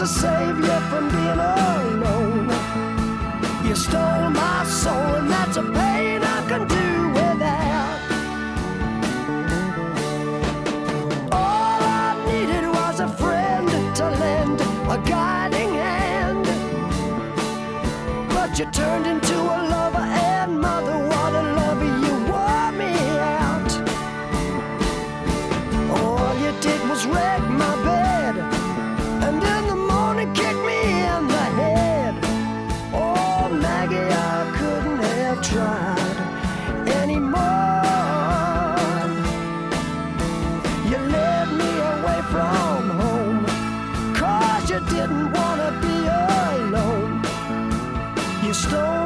[0.00, 2.48] to save you from being alone.
[3.66, 8.00] You stole my soul, and that's a pain I can do without.
[11.30, 16.46] All I needed was a friend to lend a guiding hand.
[18.30, 19.79] But you turned into a lover
[42.30, 43.44] from home,
[44.14, 47.22] cause you didn't wanna be alone.
[48.44, 48.99] You stole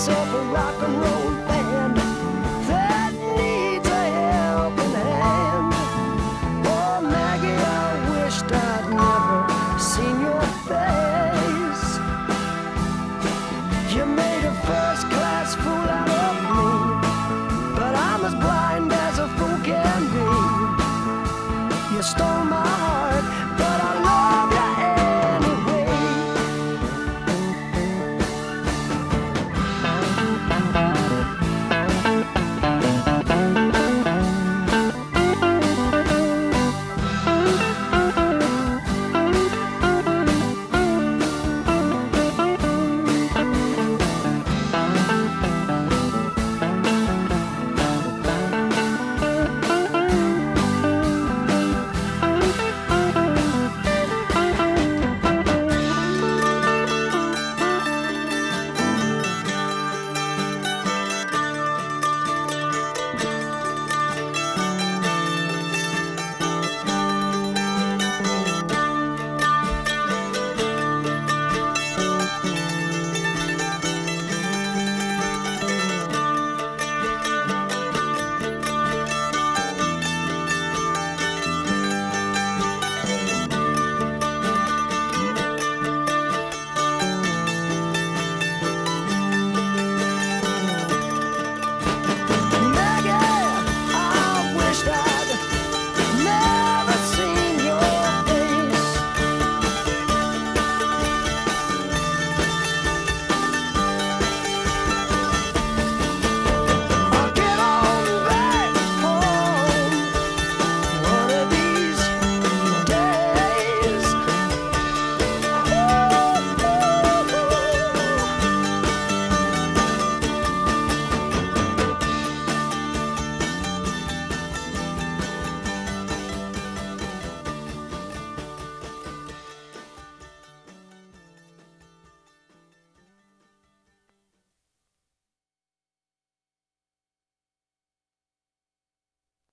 [0.00, 1.96] myself a rock and roll band
[2.68, 5.74] that needs a helping hand.
[6.64, 11.86] Oh, Maggie, I wished I'd never seen your face.
[13.94, 16.70] You made a first class fool out of me,
[17.76, 21.94] but I'm as blind as a fool can be.
[21.94, 22.69] You stole my